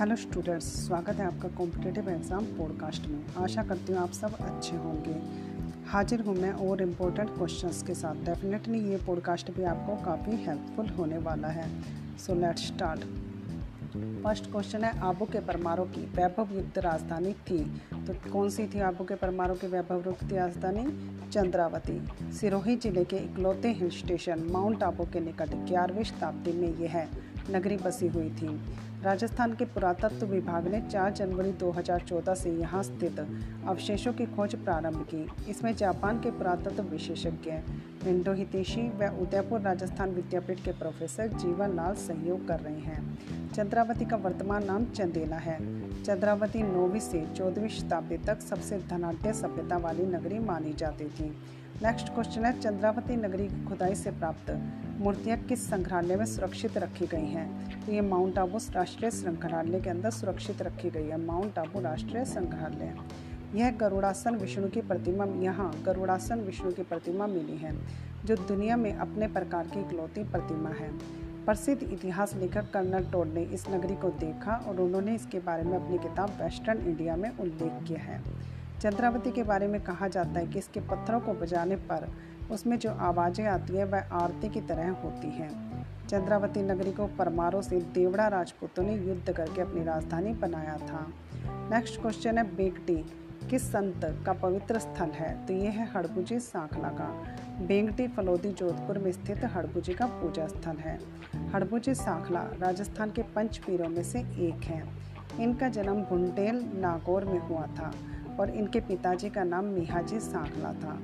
[0.00, 4.76] Hello students स्वागत है आपका कॉम्पिटेटिव एग्ज़ाम पॉडकास्ट में। आशा करती हूँ आप सब अच्छे
[4.76, 5.16] होंगे।
[5.88, 10.88] हाजिर हूँ मैं और इम्पोर्टेंट क्वेश्चंस के साथ। डेफिनेटली ये पॉडकास्ट भी आपको काफ़ी हेल्पफुल
[10.98, 11.68] होने वाला है।
[12.18, 13.04] So let's start
[14.24, 17.62] first question है, आबू के परमारों की वैभव युक्त राजधानी थी।
[18.06, 20.86] तो कौन सी थी आबू के परमारों की वैभव युक्त राजधानी?
[21.32, 22.00] चंद्रावती।
[22.32, 27.06] सिरोही ज़िले के इकलौते हिल स्टेशन माउंट आबू के निकट ग्यारहवीं शताब्दी में यह
[27.50, 28.60] नगरी बसी हुई थी।
[29.02, 35.06] राजस्थान के पुरातत्व विभाग ने 4 जनवरी 2014 से यहाँ स्थित अवशेषों की खोज प्रारंभ
[35.14, 37.50] की। इसमें जापान के पुरातत्व विशेषज्ञ
[38.08, 43.18] इंडो हितेशी व उदयपुर राजस्थान विद्यापीठ के प्रोफेसर जीवन लाल सहयोग कर रहे हैं।
[43.54, 45.58] चंद्रावती का वर्तमान नाम चंदेला है।
[46.02, 51.30] चंद्रावती नौवीं से चौदहवीं शताब्दी तक सबसे धनाढ़ सभ्यता वाली नगरी मानी जाती थी।
[51.82, 54.50] नेक्स्ट क्वेश्चन है, चंद्रावती नगरी की खुदाई से प्राप्त
[55.00, 57.84] मूर्तियाँ किस संग्रहालय में सुरक्षित रखी गई हैं?
[57.86, 62.24] तो ये माउंट आबू राष्ट्रीय संग्रहालय के अंदर सुरक्षित रखी गई है, माउंट आबू राष्ट्रीय
[62.24, 62.94] संग्रहालय।
[63.54, 67.74] यह गरुड़ासन विष्णु की प्रतिमा, यहाँ गरुड़ासन विष्णु की प्रतिमा मिली है,
[68.24, 70.92] जो दुनिया में अपने प्रकार की इकलौती प्रतिमा है।
[71.46, 75.76] प्रसिद्ध इतिहास लेखक कर्नल टोड ने इस नगरी को देखा और उन्होंने इसके बारे में
[75.78, 78.22] अपनी किताब वेस्टर्न इंडिया में उल्लेख किया है।
[78.80, 82.08] चंद्रावती के बारे में कहा जाता है कि इसके पत्थरों को बजाने पर
[82.52, 85.70] उसमें जो आवाज़ें आती हैं, वह आरती की तरह होती हैं।
[86.06, 91.06] चंद्रावती नगरी को परमारों से देवड़ा राजपूतों ने युद्ध करके अपनी राजधानी बनाया था।
[91.46, 93.04] नेक्स्ट क्वेश्चन है, बेगटी,
[93.50, 95.46] किस संत का पवित्र स्थल है?
[95.46, 100.76] तो यह है हड़बुजी सांखला का। बेंगटी फलोदी जोधपुर में स्थित हड़बुजी का पूजा स्थल
[100.76, 100.98] है।
[101.54, 104.88] हड़बुजी सांखला राजस्थान के पंच पीरों में से एक है।
[105.40, 107.92] इनका जन्म बुंडेल नागौर में हुआ था
[108.40, 110.98] और इनके पिताजी का नाम मिहाजी सांखला था।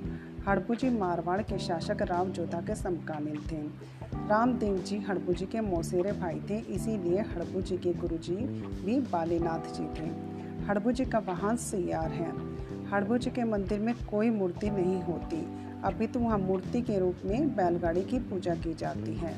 [0.49, 3.63] हड़बूजी मारवाड़ के शासक राव जोधा के समकालीन थे।
[4.29, 8.37] रामदेव जी हड़बूजी के मौसेरे भाई थे, इसीलिए हड़बूजी के गुरुजी
[8.85, 10.07] भी बालीनाथ जी थे।
[10.67, 12.33] हड़बूजी का वाहन सियार है।
[12.91, 15.49] हड़बूजी के मंदिर में कोई मूर्ति नहीं होती।
[15.85, 19.35] अभी तो वहाँ मूर्ति के रूप में बैलगाड़ी की पूजा की जाती है।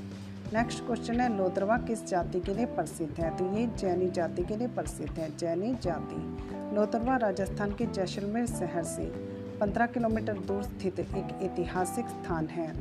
[0.54, 3.36] नेक्स्ट क्वेश्चन है, लोदरवा किस जाति के लिए प्रसिद्ध है?
[3.36, 6.36] तो ये जैनी जाति के लिए प्रसिद्ध है, जैनी जाति।
[6.76, 12.72] लोतरवा राजस्थान के जैसलमेर शहर से। 15 किलोमीटर दूर स्थित एक ऐतिहासिक स्थान है।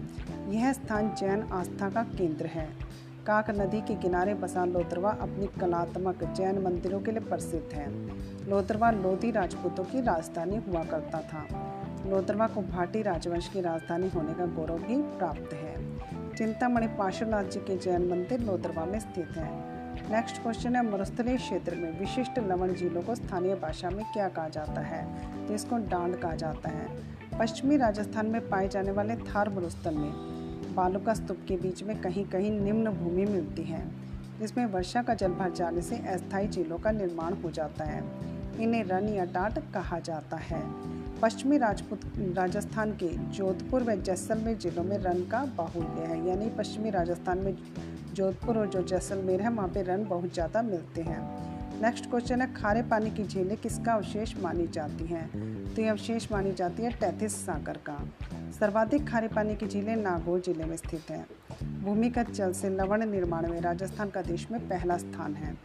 [0.49, 2.69] यह स्थान जैन आस्था का केंद्र है।
[3.27, 7.91] काक नदी के किनारे बसा लोतरवा अपनी कलात्मक जैन मंदिरों के लिए प्रसिद्ध है।
[8.49, 11.45] लोतरवा लोधी राजपूतों की राजधानी हुआ करता था।
[12.05, 15.99] लोतरवा को भाटी राजवंश की राजधानी होने का गौरव भी प्राप्त है।
[16.35, 19.76] चिंतामणि पार्श्वनाथ जी के जैन मंदिर लोतरवा में स्थित है।
[20.12, 24.50] नेक्स्ट क्वेश्चन है मरुस्थलीय क्षेत्र में विशिष्ट लवण झीलों को स्थानीय भाषा में क्या कहा
[24.50, 25.07] जाता है?
[25.47, 26.88] तो इसको डांड कहा जाता है।
[27.40, 30.12] पश्चिमी राजस्थान में पाए जाने वाले थार मरुस्थल में
[30.75, 33.91] बालू का स्तूप के बीच में कहीं कहीं निम्न भूमि मिलती है।
[34.40, 38.03] जिसमें वर्षा का जल भर जाने से अस्थायी झीलों का निर्माण हो जाता है।
[38.59, 40.63] इन्हें रन या टाट कहा जाता है।
[41.22, 46.89] पश्चिमी राजपूत, राजस्थान के जोधपुर व जैसलमेर जिलों में रन का बाहुल्य है, यानी पश्चिमी
[46.89, 47.57] राजस्थान में
[48.17, 51.19] जोधपुर और जो जैसलमेर है, वहाँ पे रन बहुत ज़्यादा मिलते हैं।
[51.81, 55.73] नेक्स्ट क्वेश्चन है, खारे पानी की झीलें किसका अवशेष मानी जाती हैं?
[55.73, 57.97] तो ये अवशेष मानी जाती है टैथिस सागर का।
[58.59, 61.25] सर्वाधिक खारे पानी की झीलें नागौर ज़िले में स्थित हैं।
[61.83, 65.56] भूमिगत जल से लवण निर्माण में राजस्थान का देश में पहला स्थान है।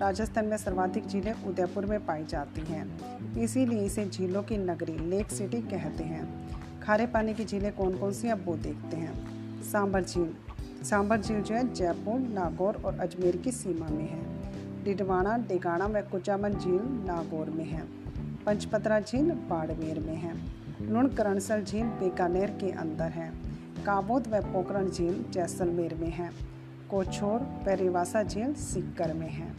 [0.00, 5.30] राजस्थान में सर्वाधिक झीलें उदयपुर में पाई जाती हैं। इसीलिए इसे झीलों की नगरी, लेक
[5.30, 10.04] सिटी कहते हैं। खारे पानी की झीलें कौन कौन सी अब वो देखते हैं। सांबर
[10.04, 10.34] झील।
[10.84, 14.38] सांबर झील जो है जयपुर, नागौर और अजमेर की सीमा में है।
[14.84, 17.82] डिडवाना डिगाना व कुचामन झील नागौर में है।
[18.46, 20.34] पंचपतरा झील बाड़मेर में है।
[20.82, 23.32] लुणकरणसर झील बीकानेर के अंदर है।
[23.86, 26.30] काबोद व पोखरण झील जैसलमेर में है।
[26.90, 29.50] कोछोर व रिवासा झील सिक्कर में है।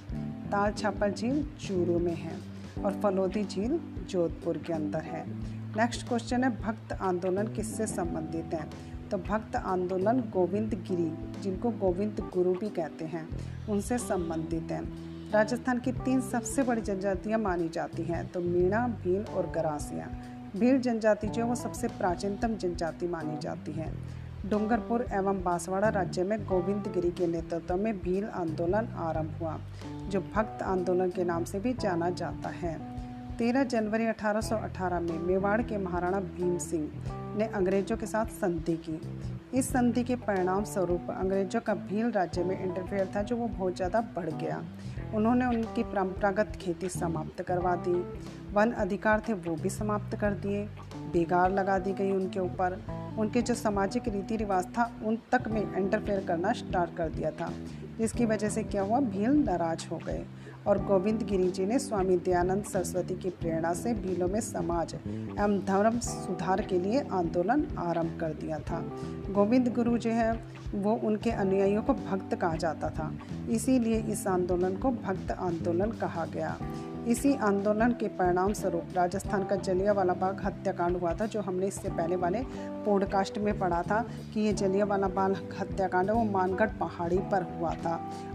[0.51, 2.37] ताल छापर झील चूरू में है
[2.85, 3.79] और फलोदी झील
[4.09, 5.29] जोधपुर के अंदर है।
[5.77, 8.89] नेक्स्ट क्वेश्चन है, भक्त आंदोलन किससे संबंधित है?
[9.11, 13.27] तो भक्त आंदोलन गोविंद गिरी, जिनको गोविंद गुरु भी कहते हैं,
[13.69, 19.25] उनसे संबंधित हैं। राजस्थान की तीन सबसे बड़ी जनजातियाँ मानी जाती हैं तो मीणा भील
[19.25, 20.07] और गरासिया।
[20.55, 23.91] भील जनजाति जो है, वो सबसे प्राचीनतम जनजाति मानी जाती है।
[24.45, 29.57] डूंगरपुर एवं बांसवाड़ा राज्य में गोविंद गिरी के नेतृत्व में भील आंदोलन आरंभ हुआ,
[30.09, 32.77] जो भक्त आंदोलन के नाम से भी जाना जाता है।
[33.37, 36.89] 13 जनवरी 1818 में मेवाड़ के महाराणा भीम सिंह
[37.39, 38.99] ने अंग्रेज़ों के साथ संधि की।
[39.57, 43.75] इस संधि के परिणाम स्वरूप अंग्रेज़ों का भील राज्य में इंटरफेयर था, जो वो बहुत
[43.75, 44.63] ज़्यादा बढ़ गया।
[45.15, 47.93] उन्होंने उनकी परंपरागत खेती समाप्त करवा दी।
[48.53, 50.63] वन अधिकार थे, वो भी समाप्त कर दिए।
[51.13, 52.79] बेगार लगा दी गई उनके ऊपर।
[53.19, 57.51] उनके जो सामाजिक रीति रिवाज था, उन तक में इंटरफेयर करना स्टार्ट कर दिया था।
[57.99, 58.99] जिसकी वजह से क्या हुआ?
[58.99, 60.25] भील नाराज़ हो गए।
[60.67, 65.65] और गोविंद गिरी जी ने स्वामी दयानंद सरस्वती की प्रेरणा से भीलों में समाज एवं
[65.65, 68.91] धर्म सुधार के लिए आंदोलन आरंभ कर दिया था।
[69.29, 70.43] गोविंद गुरु जो है,
[70.75, 73.11] वो उनके अनुयायियों को भक्त कहा जाता था।
[73.49, 76.57] इसीलिए इस आंदोलन को भक्त आंदोलन कहा गया।
[77.07, 81.89] इसी आंदोलन के परिणाम स्वरूप राजस्थान का जलियावाला बाग हत्याकांड हुआ था, जो हमने इससे
[81.89, 82.39] पहले वाले
[83.09, 83.99] पॉडकास्ट में पढ़ा था
[84.33, 87.93] कि ये जलियावाला बाग हत्याकांड वो मानगढ़ पहाड़ी पर हुआ था।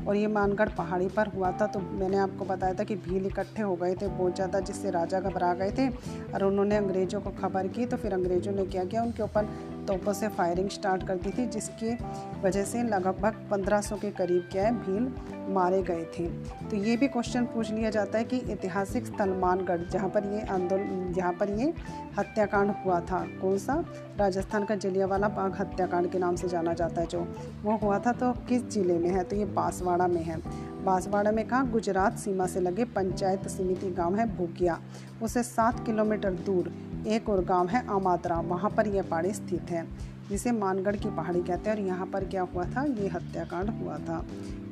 [0.08, 3.62] और ये मानगढ़ पहाड़ी पर हुआ था तो मैंने आपको बताया था कि भील इकट्ठे
[3.62, 5.88] हो गए थे बहुत ज़्यादा, जिससे राजा घबरा गए थे
[6.34, 9.48] और उन्होंने अंग्रेज़ों को खबर की तो फिर अंग्रेज़ों ने क्या किया, उनके ऊपर
[9.86, 11.94] तोपों से फायरिंग स्टार्ट कर दी थी, जिसकी
[12.42, 15.12] वजह से लगभग 1500 के करीब क्या है भील
[15.54, 16.26] मारे गए थे।
[16.68, 21.12] तो ये भी क्वेश्चन पूछ लिया जाता है कि ऐतिहासिक सलमानगढ़, जहाँ पर ये आंदोलन
[21.12, 21.72] जहाँ पर ये
[22.18, 23.84] हत्याकांड हुआ था, कौन सा?
[24.18, 27.26] राजस्थान का जलियावाला बाग हत्याकांड के नाम से जाना जाता है जो।
[27.62, 29.24] वो हुआ था तो किस ज़िले में है?
[29.24, 30.36] तो ये बांसवाड़ा में है।
[30.84, 31.70] बांसवाड़ा में कहाँ?
[31.70, 34.80] गुजरात सीमा से लगे पंचायत समिति गाँव है भूकिया।
[35.22, 36.72] उसे सात किलोमीटर दूर
[37.06, 39.86] एक और गाँव है आमात्रा, वहाँ पर यह पहाड़ी स्थित है,
[40.28, 42.84] जिसे मानगढ़ की पहाड़ी कहते हैं और यहाँ पर क्या हुआ था?
[42.84, 44.26] ये हत्याकांड हुआ था।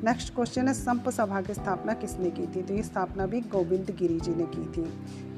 [0.05, 2.62] नेक्स्ट क्वेश्चन है, संप सभा की स्थापना किसने की थी?
[2.62, 4.84] तो ये स्थापना भी गोविंद गिरी जी ने की थी।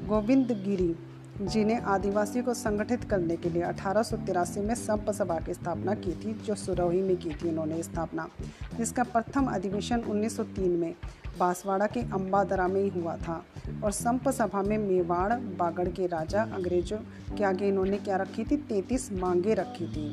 [0.07, 0.95] गोविंद गिरी
[1.41, 5.53] जी ने आदिवासियों को संगठित करने के लिए अठारह सौ तिरासी में संप सभा की
[5.53, 8.29] स्थापना की थी, जो सुरही में की थी उन्होंने स्थापना।
[8.77, 10.93] जिसका प्रथम अधिवेशन 1903 में
[11.39, 13.43] बांसवाड़ा के अम्बादरा में ही हुआ था
[13.83, 16.97] और संप सभा में मेवाड़, बागड़ के राजा, अंग्रेज़ों
[17.37, 18.57] के आगे इन्होंने क्या रखी थी?
[18.57, 20.07] तैतीस मांगे रखी थी।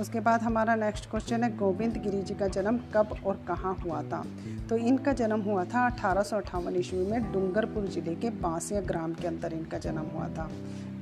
[0.00, 4.02] उसके बाद हमारा नेक्स्ट क्वेश्चन है, गोविंद गिरी जी का जन्म कब और कहाँ हुआ
[4.02, 4.24] था?
[4.68, 9.12] तो इनका जन्म हुआ था अठारह सौ अठावन ईस्वी में डूंगरपुर ज़िले के बांसिया ग्राम
[9.12, 10.50] के अंदर इनका जन्म हुआ था।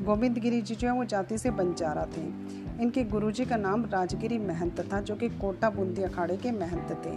[0.01, 2.23] गोविंद गिरी जी जो है, वो जाति से बंजारा थे।
[2.83, 7.11] इनके गुरुजी का नाम राजगिरी महंत था, जो कि कोटा बूंदी अखाड़े के महंत थे।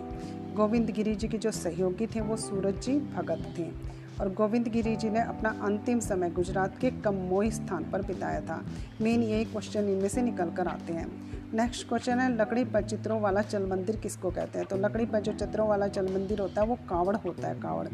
[0.53, 4.95] गोविंद गिरी जी के जो सहयोगी थे, वो सूरज जी भगत थे। और गोविंद गिरी
[4.95, 8.63] जी ने अपना अंतिम समय गुजरात के कमोई स्थान पर बिताया था।
[9.01, 13.21] मेन यही क्वेश्चन इनमें से निकल कर आते हैं। नेक्स्ट क्वेश्चन है, लकड़ी पर चित्रों
[13.21, 14.67] वाला चल मंदिर किसको कहते हैं?
[14.67, 17.87] तो लकड़ी पर जो चित्रों वाला चल मंदिर होता है, वो कावड़ होता है, कावड़।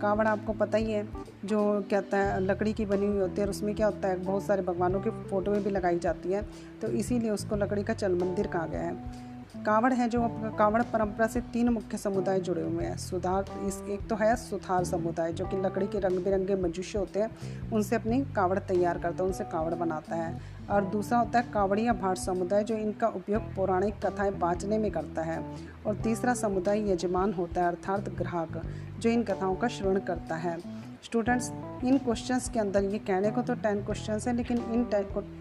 [0.00, 1.06] कावड़ आपको पता ही है,
[1.44, 1.60] जो
[1.90, 4.62] कहता है, लकड़ी की बनी हुई होती है और उसमें क्या होता है, बहुत सारे
[4.62, 6.44] भगवानों की फ़ोटोएँ भी लगाई जाती हैं
[6.80, 9.28] तो इसीलिए उसको लकड़ी का चल मंदिर कहा गया है।
[9.66, 10.28] कावड़ है जो
[10.58, 14.84] कावड़ परंपरा से तीन मुख्य समुदाय जुड़े हुए हैं। सुधार, इस एक तो है सुथार
[14.84, 17.30] समुदाय, जो कि लकड़ी के रंग बिरंगे मजुष्य होते हैं,
[17.70, 20.40] उनसे अपनी कावड़ तैयार करता है, उनसे कावड़ बनाता है।
[20.70, 25.22] और दूसरा होता है कावड़िया भाट समुदाय, जो इनका उपयोग पौराणिक कथाएँ बाँचने में करता
[25.22, 28.62] है। और तीसरा समुदाय यजमान होता है, अर्थात ग्राहक,
[28.98, 31.50] जो इन कथाओं का श्रवण करता है। स्टूडेंट्स
[31.84, 34.84] इन क्वेश्चंस के अंदर, ये कहने को तो टेन क्वेश्चंस है, लेकिन इन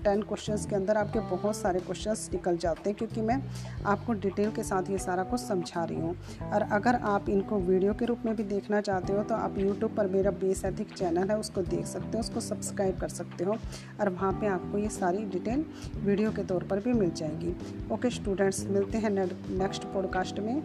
[0.03, 3.41] टेन क्वेश्चंस के अंदर आपके बहुत सारे क्वेश्चंस निकल जाते हैं, क्योंकि मैं
[3.85, 6.15] आपको डिटेल के साथ ये सारा कुछ समझा रही हूँ।
[6.49, 9.95] और अगर आप इनको वीडियो के रूप में भी देखना चाहते हो तो आप यूट्यूब
[9.95, 13.57] पर मेरा बेस एथिक चैनल है, उसको देख सकते हो, उसको सब्सक्राइब कर सकते हो,
[14.01, 15.65] और वहाँ पर आपको ये सारी डिटेल
[15.97, 17.55] वीडियो के तौर पर भी मिल जाएगी।
[17.93, 20.55] ओके स्टूडेंट्स मिलते हैं नेक्स्ट पॉडकास्ट में।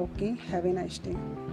[0.00, 1.51] Okay have nice day